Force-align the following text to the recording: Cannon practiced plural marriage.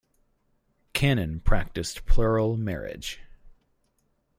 Cannon 0.93 1.41
practiced 1.41 2.07
plural 2.07 2.57
marriage. 2.57 3.19